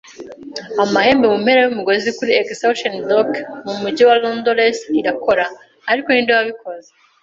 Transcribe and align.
amahembe 0.83 1.25
mumpera 1.31 1.59
yumugozi 1.61 2.09
kuri 2.17 2.31
Execution 2.41 2.93
Dock 3.09 3.31
mumujyi 3.67 4.03
wa 4.09 4.15
Londres, 4.23 4.77
irakora. 4.99 5.45
Ariko 5.91 6.07
ninde 6.09 6.31
wabikoze 6.37 6.89